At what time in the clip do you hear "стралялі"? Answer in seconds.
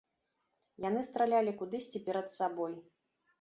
1.09-1.53